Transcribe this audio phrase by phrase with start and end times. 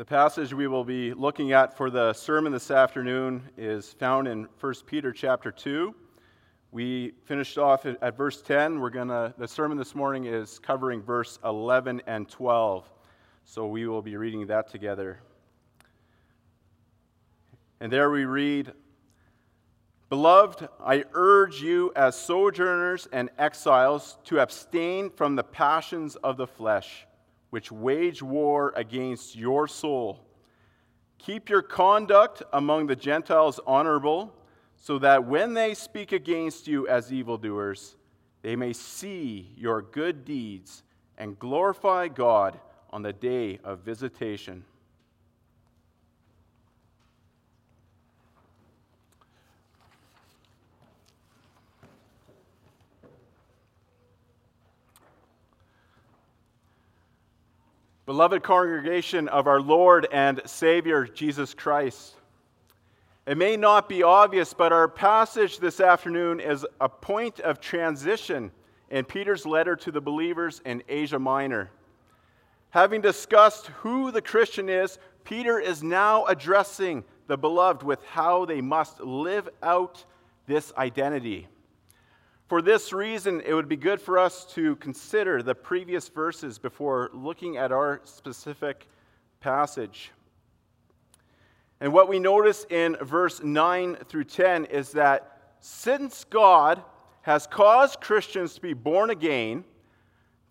[0.00, 4.48] The passage we will be looking at for the sermon this afternoon is found in
[4.58, 5.94] 1 Peter chapter 2.
[6.72, 8.80] We finished off at verse 10.
[8.80, 12.90] We're going to the sermon this morning is covering verse 11 and 12.
[13.44, 15.20] So we will be reading that together.
[17.78, 18.72] And there we read,
[20.08, 26.46] Beloved, I urge you as sojourners and exiles to abstain from the passions of the
[26.46, 27.04] flesh
[27.50, 30.24] which wage war against your soul.
[31.18, 34.34] Keep your conduct among the Gentiles honorable,
[34.76, 37.96] so that when they speak against you as evildoers,
[38.40, 40.82] they may see your good deeds
[41.18, 42.58] and glorify God
[42.88, 44.64] on the day of visitation.
[58.10, 62.16] Beloved congregation of our Lord and Savior Jesus Christ,
[63.24, 68.50] it may not be obvious, but our passage this afternoon is a point of transition
[68.90, 71.70] in Peter's letter to the believers in Asia Minor.
[72.70, 78.60] Having discussed who the Christian is, Peter is now addressing the beloved with how they
[78.60, 80.04] must live out
[80.48, 81.46] this identity.
[82.50, 87.08] For this reason, it would be good for us to consider the previous verses before
[87.14, 88.88] looking at our specific
[89.38, 90.10] passage.
[91.80, 96.82] And what we notice in verse 9 through 10 is that since God
[97.22, 99.62] has caused Christians to be born again,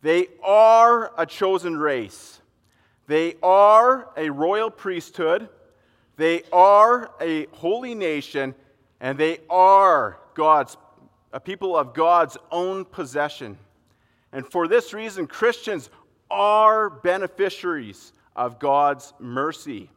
[0.02, 2.40] they are a chosen race.
[3.08, 5.50] They are a royal priesthood.
[6.16, 8.56] They are a holy nation.
[9.02, 10.78] And they are God's
[11.32, 13.58] a people of God's own possession.
[14.32, 15.90] And for this reason, Christians
[16.30, 19.90] are beneficiaries of God's mercy.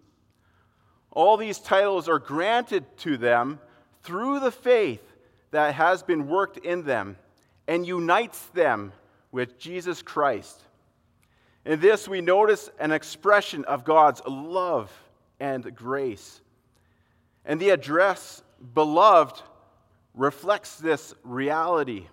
[1.11, 3.61] All these titles are granted to them
[4.03, 5.03] through the faith
[5.51, 7.17] that has been worked in them
[7.69, 8.93] and unites them
[9.31, 10.61] with Jesus Christ.
[11.65, 14.91] In this, we notice an expression of God's love
[15.39, 16.41] and grace.
[17.45, 18.43] And the address,
[18.75, 19.43] beloved,
[20.15, 22.07] reflects this reality.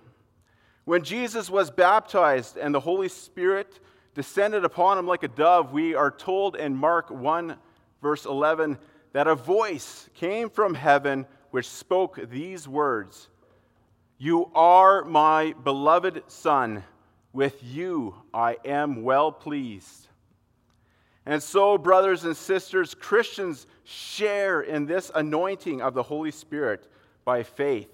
[0.85, 3.79] When Jesus was baptized and the Holy Spirit
[4.15, 7.55] descended upon him like a dove, we are told in Mark 1,
[8.01, 8.77] verse 11,
[9.13, 13.27] that a voice came from heaven which spoke these words
[14.17, 16.83] You are my beloved Son,
[17.33, 20.07] with you I am well pleased.
[21.25, 26.87] And so, brothers and sisters, Christians share in this anointing of the Holy Spirit
[27.29, 27.93] by faith.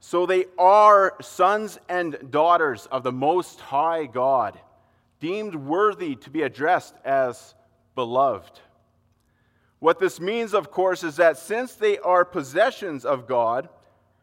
[0.00, 4.58] So they are sons and daughters of the Most High God,
[5.20, 7.54] deemed worthy to be addressed as
[7.94, 8.58] beloved.
[9.78, 13.68] What this means, of course, is that since they are possessions of God,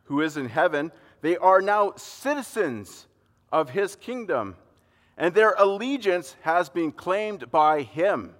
[0.03, 0.91] who is in heaven,
[1.21, 3.07] they are now citizens
[3.49, 4.57] of his kingdom,
[5.17, 8.35] and their allegiance has been claimed by him.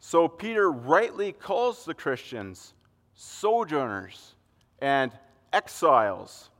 [0.00, 2.74] So Peter rightly calls the Christians
[3.14, 4.34] sojourners
[4.80, 5.12] and
[5.52, 6.50] exiles.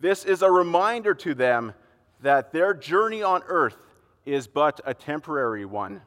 [0.00, 1.74] This is a reminder to them
[2.20, 3.76] that their journey on earth
[4.24, 6.00] is but a temporary one,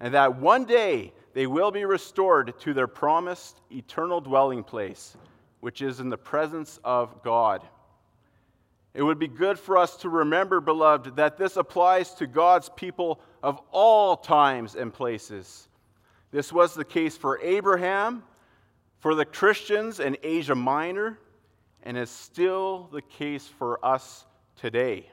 [0.00, 5.16] and that one day they will be restored to their promised eternal dwelling place,
[5.60, 7.62] which is in the presence of God.
[8.94, 13.20] It would be good for us to remember, beloved, that this applies to God's people
[13.42, 15.68] of all times and places.
[16.30, 18.22] This was the case for Abraham,
[19.00, 21.18] for the Christians in Asia Minor,
[21.82, 24.26] and is still the case for us
[24.56, 25.08] today.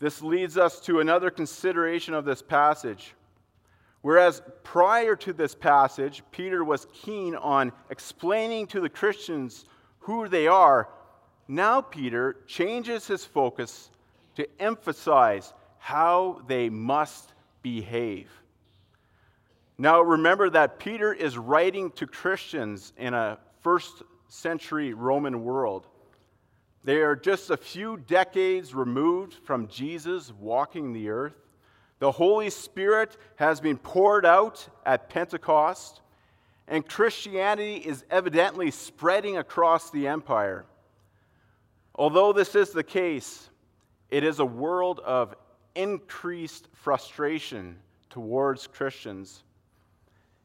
[0.00, 3.14] This leads us to another consideration of this passage.
[4.00, 9.64] Whereas prior to this passage, Peter was keen on explaining to the Christians
[10.00, 10.88] who they are,
[11.46, 13.90] now Peter changes his focus
[14.34, 18.28] to emphasize how they must behave.
[19.78, 25.86] Now, remember that Peter is writing to Christians in a first century Roman world.
[26.84, 31.36] They are just a few decades removed from Jesus walking the earth.
[32.00, 36.00] The Holy Spirit has been poured out at Pentecost,
[36.66, 40.64] and Christianity is evidently spreading across the empire.
[41.94, 43.48] Although this is the case,
[44.10, 45.34] it is a world of
[45.74, 47.78] increased frustration
[48.10, 49.44] towards Christians.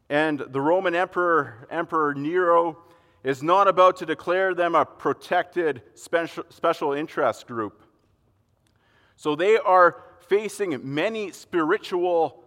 [0.09, 2.77] And the Roman Emperor, Emperor Nero,
[3.23, 7.83] is not about to declare them a protected special, special interest group.
[9.15, 12.43] So they are facing many spiritual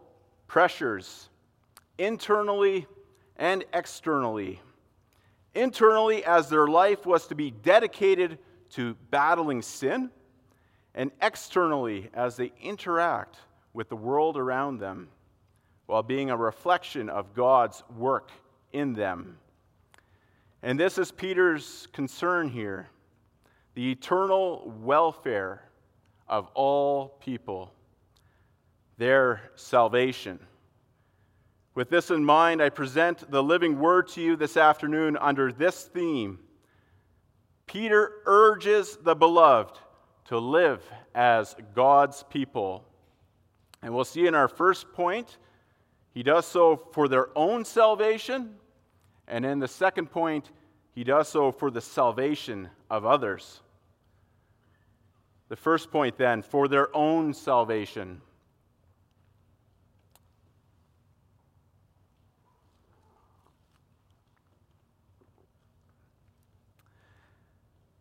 [0.46, 1.28] pressures,
[1.98, 2.86] internally
[3.36, 4.60] and externally.
[5.54, 8.38] Internally, as their life was to be dedicated
[8.70, 10.10] to battling sin,
[10.94, 13.36] and externally, as they interact
[13.72, 15.08] with the world around them
[15.90, 18.30] while being a reflection of God's work
[18.72, 19.38] in them.
[20.62, 22.88] And this is Peter's concern here
[23.74, 25.64] the eternal welfare
[26.28, 27.72] of all people,
[28.98, 30.38] their salvation.
[31.74, 35.84] With this in mind, I present the living word to you this afternoon under this
[35.84, 36.38] theme.
[37.66, 39.78] Peter urges the beloved
[40.26, 40.84] to live
[41.16, 42.84] as God's people.
[43.82, 45.38] And we'll see in our first point,
[46.12, 48.56] he does so for their own salvation.
[49.28, 50.50] And in the second point,
[50.92, 53.60] he does so for the salvation of others.
[55.48, 58.20] The first point, then, for their own salvation.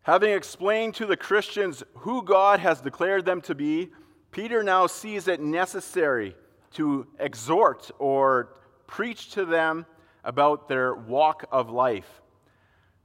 [0.02, 3.92] Having explained to the Christians who God has declared them to be,
[4.32, 6.36] Peter now sees it necessary
[6.74, 8.54] to exhort or
[8.88, 9.86] preach to them
[10.24, 12.22] about their walk of life.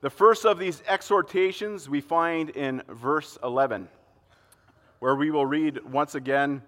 [0.00, 3.88] The first of these exhortations we find in verse 11,
[4.98, 6.62] where we will read once again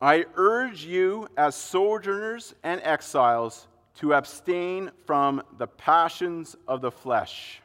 [0.00, 3.68] I urge you, as sojourners and exiles,
[4.00, 7.62] to abstain from the passions of the flesh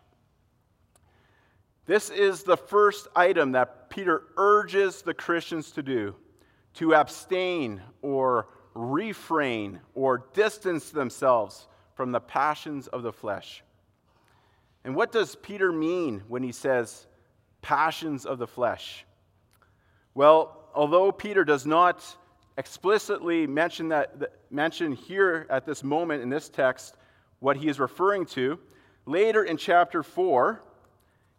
[1.88, 6.14] this is the first item that Peter urges the Christians to do
[6.78, 13.64] to abstain or refrain or distance themselves from the passions of the flesh.
[14.84, 17.08] And what does Peter mean when he says
[17.62, 19.06] passions of the flesh?
[20.14, 22.04] Well, although Peter does not
[22.58, 26.96] explicitly mention that mention here at this moment in this text
[27.40, 28.60] what he is referring to,
[29.06, 30.62] later in chapter 4,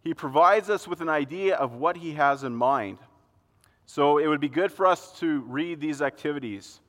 [0.01, 2.99] he provides us with an idea of what he has in mind.
[3.91, 6.83] So it would be good for us to read these activities.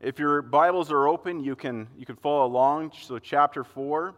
[0.00, 2.90] If your Bibles are open, you can, you can follow along.
[3.00, 4.12] So, chapter 4,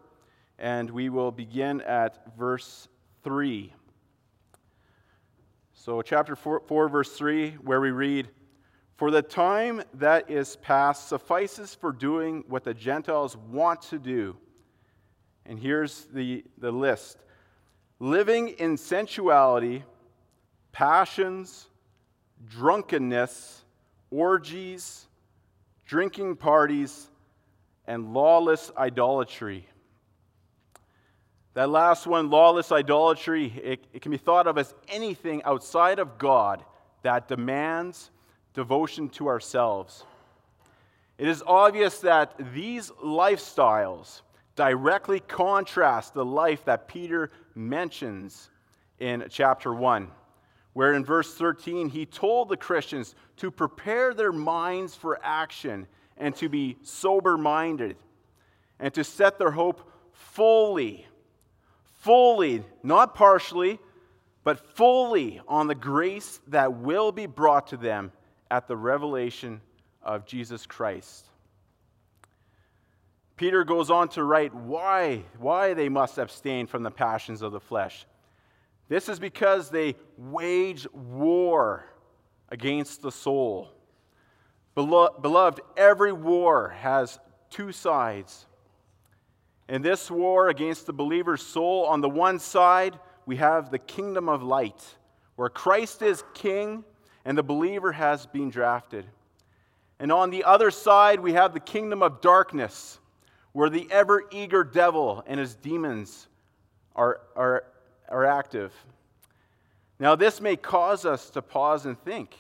[0.59, 2.89] and we will begin at verse
[3.25, 3.75] 3.
[5.75, 8.31] So, chapter 4, 4, verse 3, where we read,
[8.97, 14.35] For the time that is past suffices for doing what the Gentiles want to do.
[15.45, 17.19] And here's the, the list
[18.01, 19.85] living in sensuality,
[20.73, 21.69] passions,
[22.49, 23.65] drunkenness,
[24.11, 25.07] orgies,
[25.87, 27.09] drinking parties,
[27.87, 29.67] and lawless idolatry.
[31.55, 36.19] That last one, lawless idolatry, it, it, can be thought of as anything outside of
[36.19, 36.65] God
[37.03, 38.11] that demands
[38.55, 40.05] devotion to ourselves.
[41.17, 44.23] It is obvious that these lifestyles
[44.57, 48.51] directly contrast the life that Peter mentions
[48.99, 50.11] in chapter 1,
[50.75, 55.87] where in verse 13 he told the Christians to prepare their minds for action
[56.17, 57.97] and to be sober minded
[58.79, 61.07] and to set their hope fully,
[62.01, 63.79] fully, not partially,
[64.43, 68.13] but fully on the grace that will be brought to them
[68.51, 69.61] at the revelation
[70.03, 71.27] of Jesus Christ.
[73.37, 77.61] Peter goes on to write why, why they must abstain from the passions of the
[77.61, 78.07] flesh.
[78.89, 81.87] This is because they wage war
[82.49, 83.71] against the soul.
[84.75, 87.19] Beloved, every war has
[87.51, 88.47] two sides.
[89.69, 94.29] In this war against the believer's soul, on the one side, we have the kingdom
[94.29, 94.85] of light,
[95.37, 96.85] where Christ is king
[97.25, 99.07] and the believer has been drafted.
[99.99, 102.99] And on the other side, we have the kingdom of darkness
[103.53, 106.27] where the ever eager devil and his demons
[106.97, 107.65] are, are,
[108.09, 108.73] are active.
[109.99, 112.37] Now, this may cause us to pause and think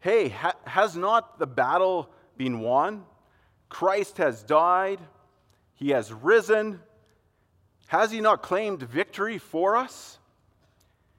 [0.00, 3.04] hey, ha- has not the battle been won?
[3.68, 4.98] Christ has died,
[5.74, 6.80] he has risen.
[7.86, 10.18] Has he not claimed victory for us?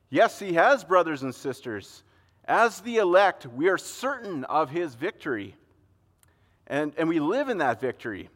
[0.10, 2.02] Yes, he has, brothers and sisters.
[2.46, 5.56] As the elect, we are certain of his victory.
[6.66, 8.30] And, and we live in that victory.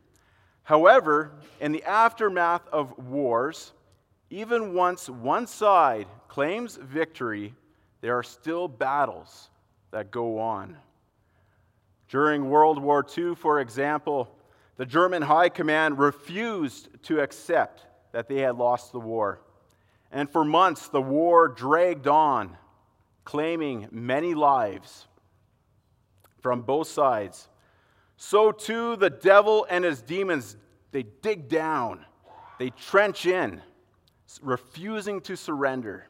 [0.62, 3.74] However, in the aftermath of wars,
[4.29, 7.53] even once one side claims victory,
[8.01, 9.50] there are still battles
[9.91, 10.77] that go on.
[12.10, 14.29] During World War II, for example,
[14.77, 19.41] the German High Command refused to accept that they had lost the war.
[20.12, 22.55] And for months, the war dragged on,
[23.25, 25.07] claiming many lives.
[26.39, 27.50] from both sides.
[28.15, 30.55] So too the devil and his demons,
[30.91, 32.05] they dig down,
[32.57, 33.62] they trench in,
[34.41, 36.07] refusing to surrender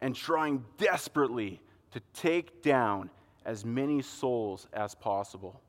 [0.00, 1.60] and trying desperately
[1.92, 3.10] to take down
[3.44, 5.60] as many souls as possible.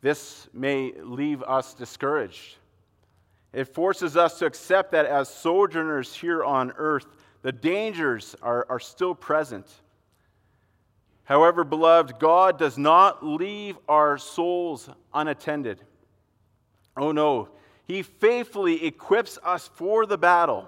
[0.00, 2.56] This may leave us discouraged.
[3.52, 7.06] It forces us to accept that as sojourners here on earth,
[7.42, 9.66] the dangers are, are still present.
[11.24, 15.80] However, beloved, God does not leave our souls unattended.
[16.96, 17.48] Oh no,
[17.92, 20.66] He faithfully equips us for the battle.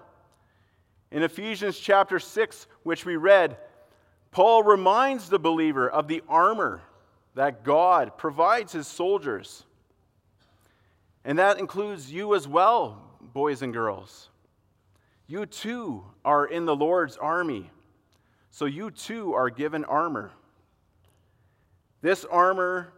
[1.11, 3.57] In Ephesians chapter 6, which we read,
[4.31, 6.83] Paul reminds the believer of the armor
[7.35, 9.65] that God provides his soldiers.
[11.25, 13.01] And that includes you as well,
[13.33, 14.29] boys and girls.
[15.27, 17.71] You too are in the Lord's army,
[18.51, 20.31] so you too are given armor.
[22.03, 22.93] This armor,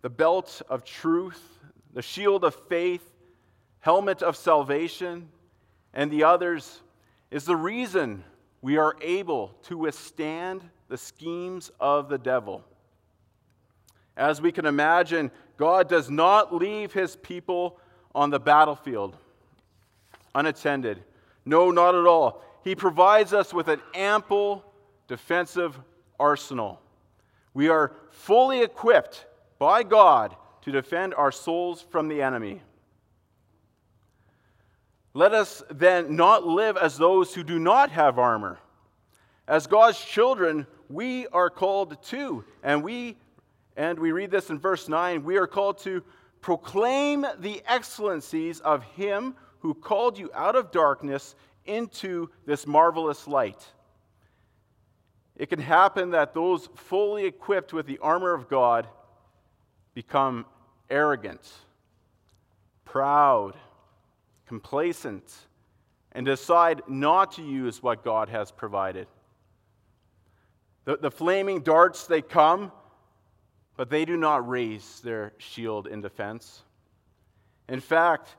[0.00, 1.42] the belt of truth,
[1.92, 3.06] the shield of faith,
[3.80, 5.28] helmet of salvation,
[5.92, 6.80] and the others,
[7.30, 8.24] is the reason
[8.62, 12.64] we are able to withstand the schemes of the devil.
[14.16, 17.78] As we can imagine, God does not leave his people
[18.14, 19.16] on the battlefield
[20.34, 21.02] unattended.
[21.44, 22.42] No, not at all.
[22.62, 24.64] He provides us with an ample
[25.08, 25.78] defensive
[26.18, 26.80] arsenal.
[27.54, 29.26] We are fully equipped
[29.58, 32.60] by God to defend our souls from the enemy.
[35.12, 38.58] Let us then not live as those who do not have armor.
[39.48, 43.16] As God's children, we are called to, and we
[43.76, 46.02] and we read this in verse 9, we are called to
[46.42, 53.64] proclaim the excellencies of him who called you out of darkness into this marvelous light.
[55.36, 58.86] It can happen that those fully equipped with the armor of God
[59.94, 60.44] become
[60.90, 61.50] arrogant,
[62.84, 63.56] proud,
[64.50, 65.32] complacent,
[66.10, 69.06] and decide not to use what God has provided.
[70.86, 72.72] The, the flaming darts, they come,
[73.76, 76.64] but they do not raise their shield in defense.
[77.68, 78.34] In fact,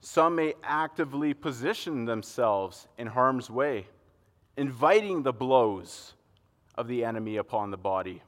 [0.00, 3.86] some may actively position themselves in harm's way,
[4.58, 6.12] inviting the blows
[6.74, 8.20] of the enemy upon the body.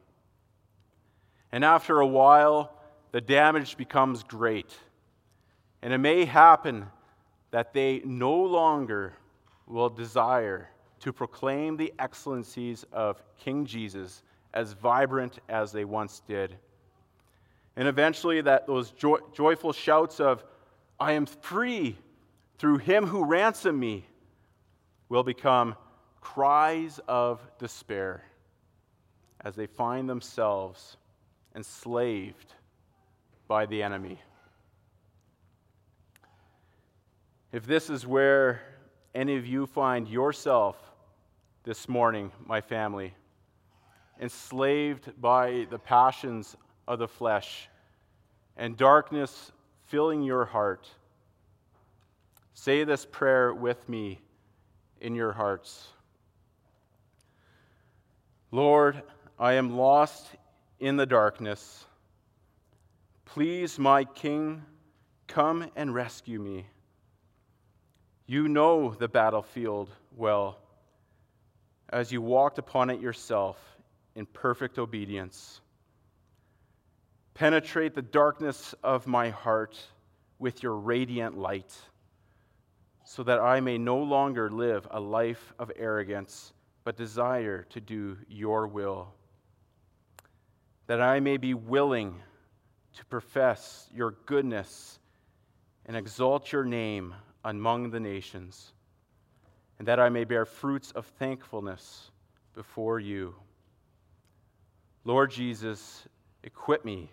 [1.52, 2.72] And after a while,
[3.12, 4.74] the damage becomes great.
[5.82, 6.86] And it may happen
[7.50, 9.14] that they no longer
[9.66, 10.68] will desire
[11.00, 14.22] to proclaim the excellencies of King Jesus
[14.54, 16.56] as vibrant as they once did.
[17.76, 20.44] And eventually, that those joy, joyful shouts of,
[20.98, 21.98] I am free
[22.58, 24.06] through him who ransomed me,
[25.08, 25.76] will become
[26.20, 28.24] cries of despair
[29.44, 30.96] as they find themselves
[31.54, 32.54] enslaved
[33.46, 34.18] by the enemy.
[37.56, 38.60] If this is where
[39.14, 40.76] any of you find yourself
[41.64, 43.14] this morning, my family,
[44.20, 46.54] enslaved by the passions
[46.86, 47.70] of the flesh
[48.58, 49.52] and darkness
[49.86, 50.86] filling your heart,
[52.52, 54.20] say this prayer with me
[55.00, 55.88] in your hearts.
[58.50, 59.02] Lord,
[59.38, 60.26] I am lost
[60.78, 61.86] in the darkness.
[63.24, 64.62] Please, my King,
[65.26, 66.66] come and rescue me.
[68.26, 70.58] You know the battlefield well,
[71.88, 73.58] as you walked upon it yourself
[74.14, 75.60] in perfect obedience.
[77.34, 79.78] Penetrate the darkness of my heart
[80.38, 81.74] with your radiant light,
[83.04, 86.52] so that I may no longer live a life of arrogance,
[86.84, 89.12] but desire to do your will
[90.86, 92.20] that I may be willing
[92.94, 94.98] to profess your goodness
[95.84, 97.14] and exalt your name
[97.46, 98.72] among the nations,
[99.78, 102.10] and that I may bear fruits of thankfulness
[102.54, 103.34] before you.
[105.04, 106.08] Lord Jesus,
[106.42, 107.08] equip me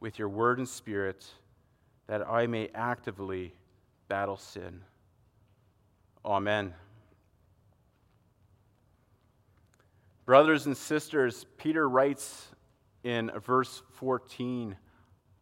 [0.00, 1.26] with your word and spirit
[2.06, 3.52] that I may actively
[4.08, 4.80] battle sin.
[6.24, 6.72] Amen.
[10.24, 12.48] Brothers and sisters, Peter writes
[13.02, 14.76] in verse 14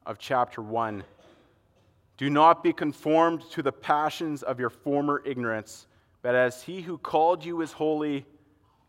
[0.04, 1.04] of chapter 1.
[2.16, 5.86] Do not be conformed to the passions of your former ignorance,
[6.20, 8.26] but as he who called you is holy,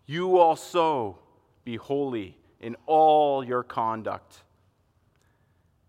[0.05, 1.17] you also
[1.63, 4.43] be holy in all your conduct.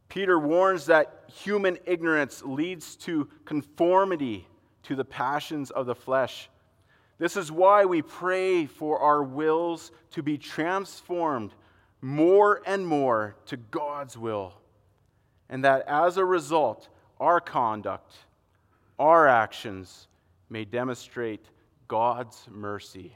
[0.08, 4.46] Peter warns that human ignorance leads to conformity
[4.84, 6.48] to the passions of the flesh.
[7.18, 11.52] This is why we pray for our wills to be transformed
[12.00, 14.54] more and more to God's will,
[15.48, 16.88] and that as a result,
[17.21, 18.14] our conduct,
[18.99, 20.09] our actions
[20.49, 21.44] may demonstrate
[21.88, 23.12] God's mercy.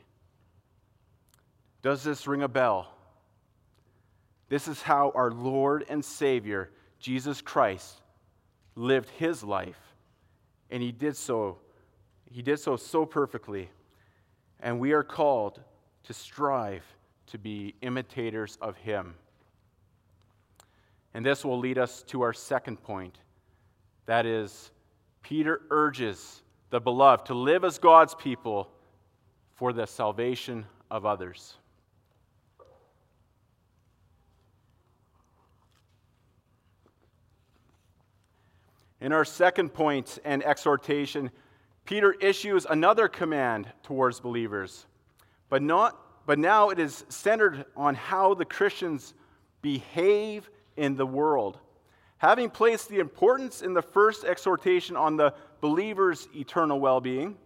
[1.82, 2.92] Does this ring a bell?
[4.48, 8.00] This is how our Lord and Savior, Jesus Christ,
[8.74, 9.80] lived his life.
[10.70, 11.58] And he did so.
[12.30, 13.70] He did so so perfectly.
[14.60, 15.60] And we are called
[16.04, 16.84] to strive
[17.28, 19.14] to be imitators of him.
[21.14, 23.18] And this will lead us to our second point.
[24.08, 24.70] That is,
[25.22, 28.70] Peter urges the beloved to live as God's people
[29.56, 31.58] for the salvation of others.
[39.02, 41.30] In our second point and exhortation,
[41.84, 44.86] Peter issues another command towards believers,
[45.50, 49.12] but, not, but now it is centered on how the Christians
[49.60, 50.48] behave
[50.78, 51.58] in the world.
[52.18, 57.36] Having placed the importance in the first exhortation on the believer's eternal well being,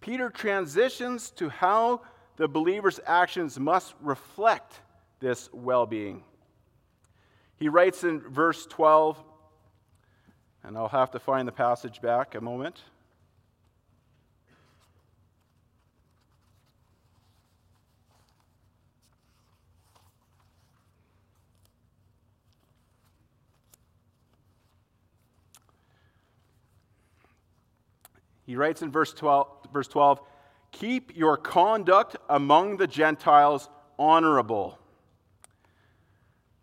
[0.00, 2.02] Peter transitions to how
[2.36, 4.80] the believer's actions must reflect
[5.20, 6.24] this well being.
[7.56, 9.22] He writes in verse 12
[10.64, 12.82] and I'll have to find the passage back a moment.
[28.44, 30.20] He writes in verse 12, verse 12
[30.72, 33.68] Keep your conduct among the Gentiles
[33.98, 34.78] honorable.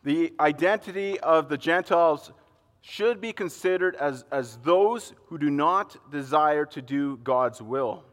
[0.04, 2.32] The identity of the Gentiles
[2.82, 8.04] should be considered as, as those who do not desire to do God's will,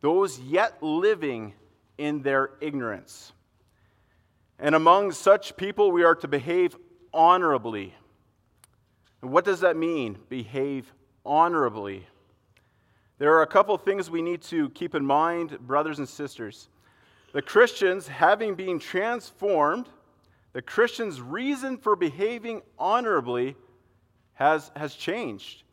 [0.00, 1.54] those yet living
[1.98, 3.32] in their ignorance.
[4.58, 6.76] And among such people, we are to behave
[7.12, 7.94] honorably.
[9.22, 10.92] And what does that mean, behave
[11.24, 12.06] honorably?
[13.18, 16.68] There are a couple of things we need to keep in mind, brothers and sisters.
[17.32, 19.88] The Christians, having been transformed,
[20.52, 23.56] the Christians' reason for behaving honorably
[24.34, 25.64] has, has changed.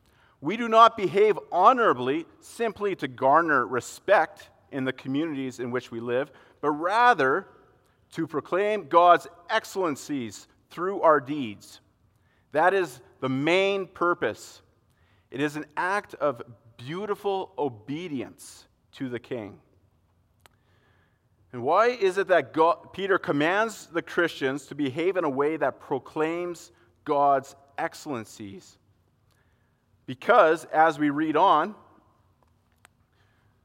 [0.41, 5.99] We do not behave honorably simply to garner respect in the communities in which we
[5.99, 6.31] live,
[6.61, 7.47] but rather
[8.13, 11.79] to proclaim God's excellencies through our deeds.
[12.53, 14.61] That is the main purpose.
[15.29, 16.41] It is an act of
[16.77, 19.59] beautiful obedience to the king.
[21.53, 25.57] And why is it that God, Peter commands the Christians to behave in a way
[25.57, 26.71] that proclaims
[27.05, 28.77] God's excellencies.
[30.05, 31.75] Because, as we read on,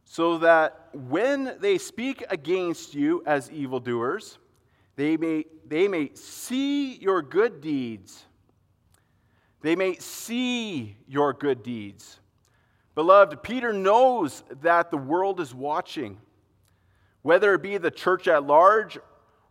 [0.05, 4.39] so that when they speak against you as evildoers,
[4.97, 8.25] they may, they may see your good deeds.
[9.63, 12.20] They may see your good deeds.
[13.01, 16.19] Beloved, Peter knows that the world is watching,
[17.23, 18.99] whether it be the church at large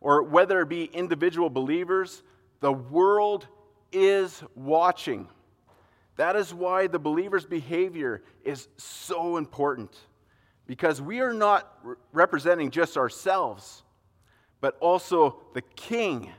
[0.01, 2.21] or whether it be individual believers,
[2.59, 3.47] the world
[3.91, 5.27] is watching.
[6.15, 9.97] That is why the believer's behavior is so important.
[10.67, 13.81] Because we are not re- representing just ourselves,
[14.62, 16.29] but also the King,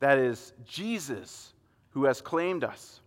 [0.00, 1.52] that is Jesus,
[1.90, 3.02] who has claimed us.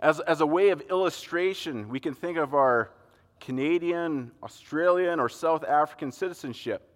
[0.00, 2.90] As, as a way of illustration, we can think of our
[3.40, 6.88] Canadian, Australian, or South African citizenship.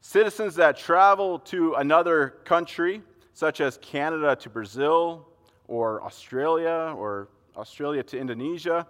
[0.00, 5.26] Citizens that travel to another country such as Canada to Brazil,
[5.68, 8.86] or Australia, or Australia to Indonesia,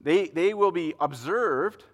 [0.00, 1.84] they, they will be observed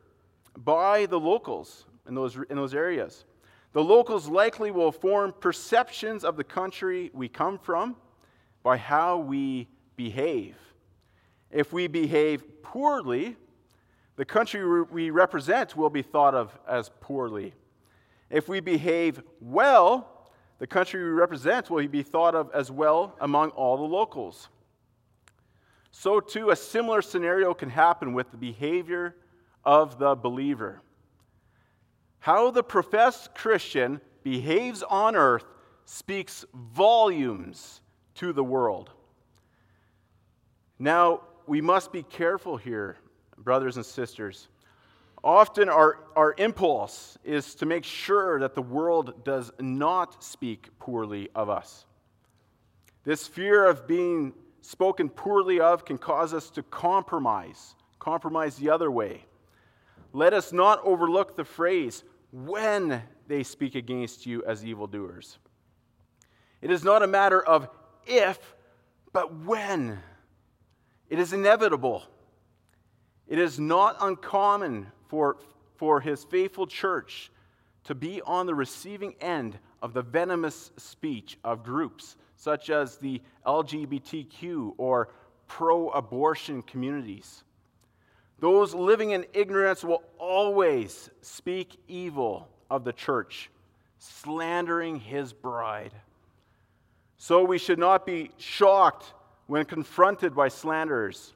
[0.57, 3.25] by the locals in those, in those areas.
[3.73, 7.97] The locals likely will form perceptions of the country we come from
[8.63, 10.57] by how we behave.
[11.51, 13.37] If we behave poorly,
[14.17, 17.55] the country we represent will be thought of as poorly.
[18.31, 23.51] If we behave well, the country we represent will be thought of as well among
[23.51, 24.49] all the locals.
[25.91, 29.17] So, too, a similar scenario can happen with the behavior
[29.65, 30.83] of the believer.
[32.19, 35.45] How the professed Christian behaves on earth
[35.85, 37.81] speaks volumes
[38.19, 38.91] to the world.
[40.79, 42.97] Now, we must be careful here,
[43.37, 44.49] brothers and sisters.
[45.25, 51.29] Often, our, our impulse is to make sure that the world does not speak poorly
[51.35, 51.87] of us.
[53.05, 58.91] This fear of being spoken poorly of can cause us to compromise, compromise the other
[58.91, 59.25] way.
[60.13, 65.39] Let us not overlook the phrase, when they speak against you as evildoers.
[66.61, 67.69] It is not a matter of
[68.09, 68.39] if,
[69.13, 69.99] but when.
[71.09, 72.05] It is inevitable.
[73.27, 75.37] It is not uncommon for,
[75.77, 77.31] for his faithful church
[77.85, 83.21] to be on the receiving end of the venomous speech of groups such as the
[83.47, 85.09] LGBTQ or
[85.47, 87.43] pro abortion communities.
[88.39, 93.51] Those living in ignorance will always speak evil of the church,
[93.99, 95.93] slandering his bride.
[97.19, 99.13] So we should not be shocked
[99.47, 101.35] when confronted by slanderers.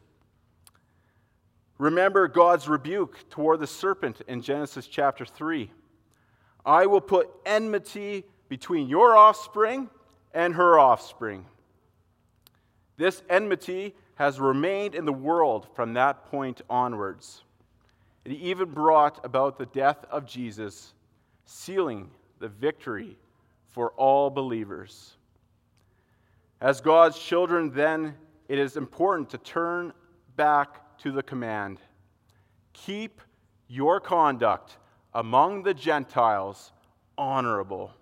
[1.78, 5.70] Remember God's rebuke toward the serpent in Genesis chapter 3.
[6.64, 9.90] I will put enmity between your offspring
[10.32, 11.46] and her offspring.
[12.96, 17.42] This enmity has remained in the world from that point onwards.
[18.24, 20.92] It even brought about the death of Jesus,
[21.44, 23.16] sealing the victory
[23.70, 25.16] for all believers.
[26.62, 28.14] As God's children, then,
[28.48, 29.92] it is important to turn
[30.36, 31.78] back to the command
[32.72, 33.20] keep
[33.68, 34.78] your conduct
[35.12, 36.72] among the Gentiles
[37.18, 37.92] honorable,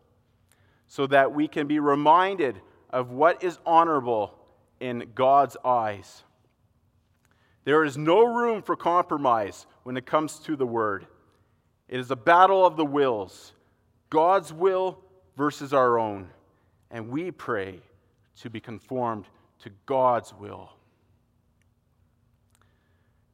[0.87, 4.39] so that we can be reminded of what is honorable
[4.79, 6.23] in God's eyes.
[7.65, 11.07] There is no room for compromise when it comes to the word.
[11.89, 13.55] It is a battle of the wills
[14.11, 14.99] God's will
[15.37, 16.29] versus our own.
[16.91, 17.81] And we pray
[18.43, 19.27] to be conformed
[19.61, 20.71] to God's will.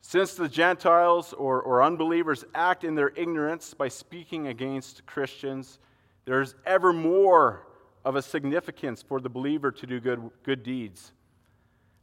[0.00, 5.80] Since the Gentiles or, or unbelievers act in their ignorance by speaking against Christians,
[6.24, 7.66] there's ever more
[8.04, 11.12] of a significance for the believer to do good, good deeds.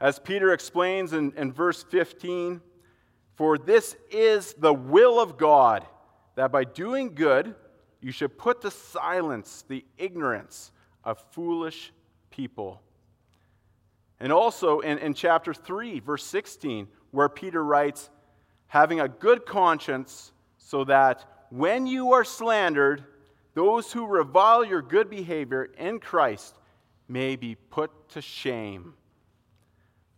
[0.02, 2.60] As Peter explains in, in verse 15,
[3.36, 5.86] for this is the will of God,
[6.36, 7.56] that by doing good
[8.02, 10.72] you should put to silence the ignorance
[11.06, 11.94] of foolish
[12.32, 12.82] people.
[14.24, 18.10] And also in, in chapter 3, verse 16, where Peter writes,
[18.68, 23.04] having a good conscience, so that when you are slandered,
[23.54, 26.56] those who revile your good behavior in Christ
[27.10, 28.94] may be put to shame.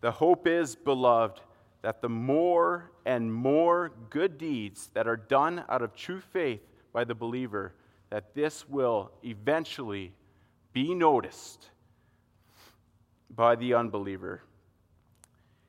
[0.02, 1.42] The hope is, beloved,
[1.82, 6.62] that the more and more good deeds that are done out of true faith
[6.94, 7.74] by the believer,
[8.12, 10.14] that this will eventually
[10.74, 11.72] be noticed
[13.36, 14.42] by the unbeliever.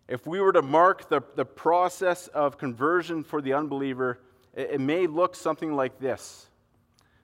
[0.09, 4.21] If we were to mark the, the process of conversion for the unbeliever,
[4.55, 6.49] it, it may look something like this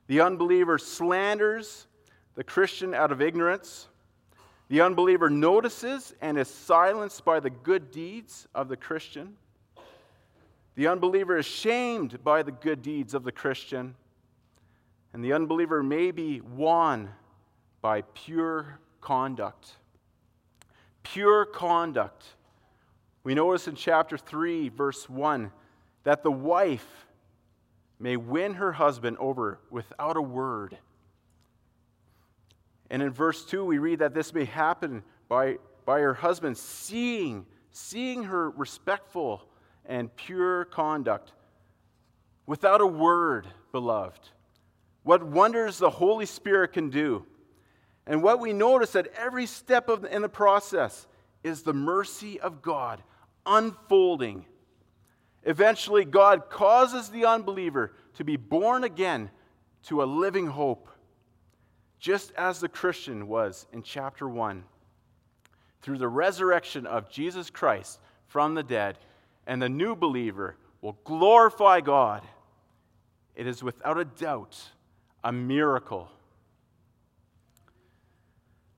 [0.08, 1.86] The unbeliever slanders
[2.34, 3.88] the Christian out of ignorance.
[4.68, 9.36] The unbeliever notices and is silenced by the good deeds of the Christian.
[10.76, 13.94] The unbeliever is shamed by the good deeds of the Christian.
[15.12, 17.10] And the unbeliever may be won
[17.82, 19.76] by pure conduct
[21.02, 22.24] pure conduct.
[23.24, 25.52] We notice in chapter 3, verse 1,
[26.04, 27.06] that the wife
[27.98, 30.76] may win her husband over without a word.
[32.90, 37.46] And in verse 2, we read that this may happen by, by her husband seeing,
[37.70, 39.48] seeing her respectful
[39.86, 41.32] and pure conduct
[42.46, 44.28] without a word, beloved.
[45.04, 47.24] What wonders the Holy Spirit can do.
[48.06, 51.06] And what we notice at every step of the, in the process
[51.44, 53.02] is the mercy of God
[53.46, 54.46] unfolding.
[55.44, 59.30] Eventually, God causes the unbeliever to be born again
[59.84, 60.88] to a living hope,
[61.98, 64.64] just as the Christian was in chapter 1.
[65.80, 68.98] Through the resurrection of Jesus Christ from the dead,
[69.46, 72.22] and the new believer will glorify God.
[73.34, 74.60] It is without a doubt
[75.24, 76.08] a miracle.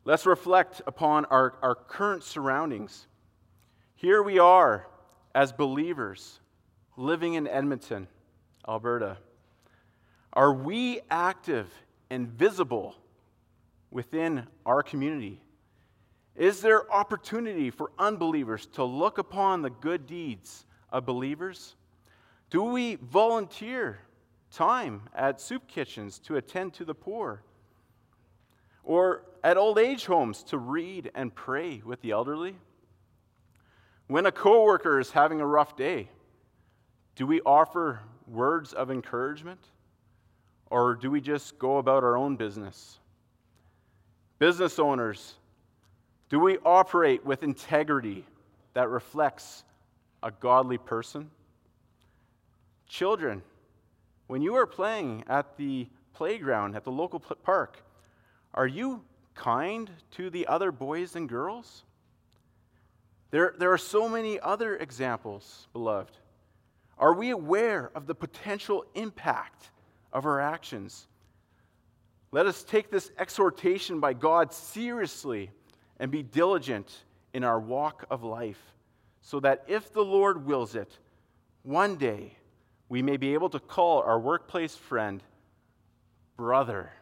[0.06, 3.06] Let's reflect upon our, our current surroundings.
[3.94, 4.86] Here we are
[5.34, 6.40] as believers
[6.98, 8.06] living in Edmonton,
[8.68, 9.16] Alberta.
[10.34, 11.72] Are we active
[12.10, 12.96] and visible
[13.90, 15.40] within our community?
[16.36, 21.76] Is there opportunity for unbelievers to look upon the good deeds of believers?
[22.50, 24.00] Do we volunteer
[24.50, 27.42] time at soup kitchens to attend to the poor?
[28.82, 32.56] Or at old age homes to read and pray with the elderly?
[34.06, 36.08] When a coworker is having a rough day,
[37.14, 39.60] do we offer words of encouragement?
[40.70, 42.98] Or do we just go about our own business?
[44.38, 45.34] Business owners,
[46.30, 48.24] do we operate with integrity
[48.72, 49.62] that reflects
[50.22, 51.30] a godly person?
[52.88, 53.42] Children,
[54.26, 57.78] when you are playing at the playground at the local park,
[58.54, 59.02] are you
[59.34, 61.84] kind to the other boys and girls?
[63.30, 66.16] There, there are so many other examples, beloved.
[66.98, 69.70] Are we aware of the potential impact
[70.12, 71.08] of our actions?
[72.30, 75.50] Let us take this exhortation by God seriously
[75.98, 78.60] and be diligent in our walk of life,
[79.20, 80.98] so that if the Lord wills it,
[81.62, 82.36] one day
[82.88, 85.22] we may be able to call our workplace friend
[86.36, 86.92] brother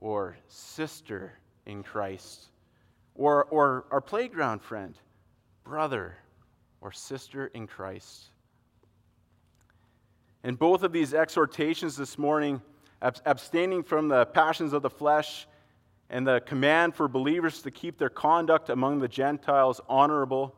[0.00, 1.34] or sister
[1.66, 2.46] in Christ,
[3.14, 4.94] or, or our playground friend
[5.62, 6.16] brother
[6.80, 8.30] or sister in Christ.
[10.42, 12.62] In both of these exhortations this morning,
[13.02, 15.46] abstaining from the passions of the flesh
[16.08, 20.54] and the command for believers to keep their conduct among the Gentiles honorable,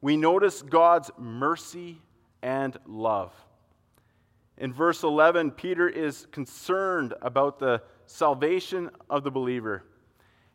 [0.00, 2.00] we notice God's mercy
[2.42, 3.32] and love.
[4.56, 9.84] In verse 11, Peter is concerned about the salvation of the believer.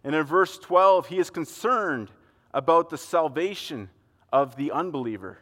[0.04, 2.12] And in verse 12, he is concerned
[2.54, 3.90] about the salvation
[4.32, 5.40] of the unbeliever.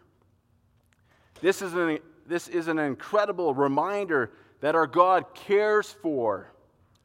[1.42, 6.52] This is an, this is an incredible reminder that our God cares for,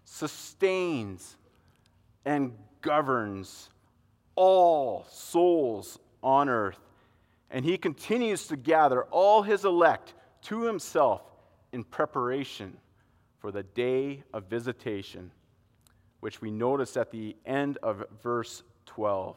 [0.05, 1.37] sustains,
[2.25, 3.69] and governs
[4.35, 6.79] all souls on earth.
[7.51, 11.23] And he continues to gather all his elect to himself
[11.73, 12.77] in preparation
[13.43, 15.33] for the day of visitation,
[16.21, 19.37] which we notice at the end of verse 12.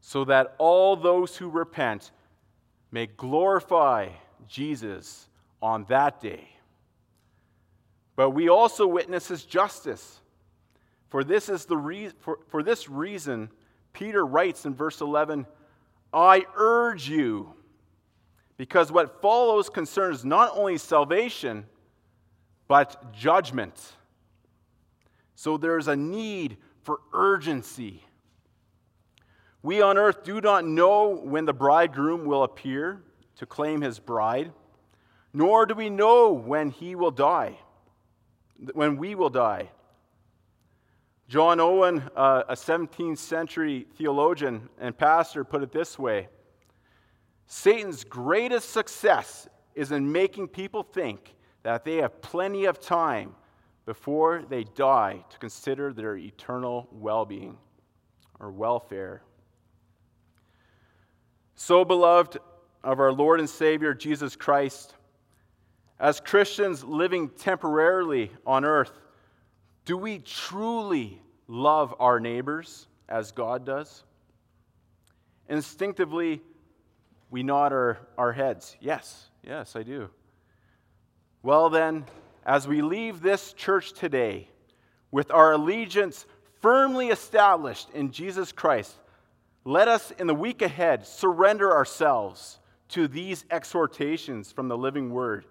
[0.00, 2.10] So that all those who repent
[2.90, 4.08] may glorify
[4.48, 5.28] Jesus
[5.60, 6.48] on that day.
[8.16, 10.22] But we also witness his justice.
[11.10, 13.50] For this, is the re- for, for this reason,
[13.92, 15.46] Peter writes in verse 11,
[16.14, 17.52] I urge you,
[18.56, 21.66] because what follows concerns not only salvation,
[22.68, 23.96] but judgment.
[25.34, 28.04] So there's a need for urgency.
[29.62, 33.02] We on earth do not know when the bridegroom will appear
[33.36, 34.52] to claim his bride
[35.32, 37.58] nor do we know when he will die,
[38.72, 39.70] when we will die.
[41.28, 46.28] John Owen, uh, a 17th century theologian and pastor, put it this way
[47.46, 51.34] Satan's greatest success is in making people think
[51.68, 53.34] that they have plenty of time
[53.84, 57.58] before they die to consider their eternal well being
[58.40, 59.20] or welfare.
[61.56, 62.38] So, beloved
[62.82, 64.94] of our Lord and Savior Jesus Christ,
[66.00, 68.92] as Christians living temporarily on earth,
[69.84, 74.04] do we truly love our neighbors as God does?
[75.50, 76.40] Instinctively,
[77.28, 78.74] we nod our, our heads.
[78.80, 80.08] Yes, yes, I do.
[81.42, 82.04] Well, then,
[82.44, 84.48] as we leave this church today
[85.10, 86.26] with our allegiance
[86.60, 88.96] firmly established in Jesus Christ,
[89.64, 92.58] let us in the week ahead surrender ourselves
[92.90, 95.44] to these exhortations from the living word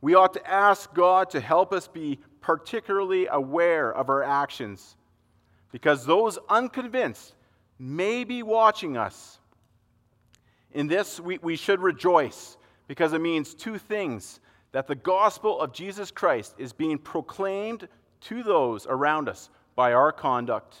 [0.00, 4.96] we ought to ask God to help us be particularly aware of our actions
[5.72, 7.34] because those unconvinced
[7.78, 9.38] may be watching us.
[10.72, 14.38] In this, we, we should rejoice because it means two things
[14.72, 17.88] that the gospel of Jesus Christ is being proclaimed
[18.22, 20.76] to those around us by our conduct,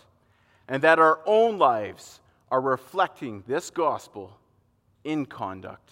[0.68, 2.20] and that our own lives
[2.50, 4.38] are reflecting this gospel
[5.04, 5.90] in conduct.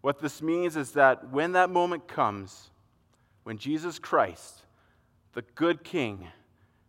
[0.00, 2.70] What this means is that when that moment comes,
[3.44, 4.62] when Jesus Christ,
[5.32, 6.26] the good King,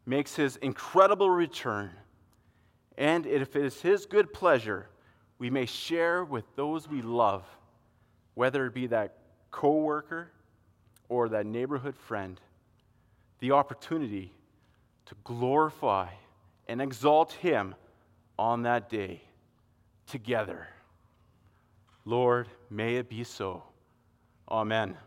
[0.05, 1.91] makes his incredible return,
[2.97, 4.87] and if it is his good pleasure,
[5.39, 7.43] we may share with those we love,
[8.33, 9.17] whether it be that
[9.51, 10.31] coworker
[11.09, 12.39] or that neighborhood friend,
[13.39, 14.33] the opportunity
[15.05, 16.09] to glorify
[16.67, 17.75] and exalt him
[18.37, 19.21] on that day
[20.07, 20.67] together.
[22.05, 23.63] Lord, may it be so.
[24.49, 24.97] Amen.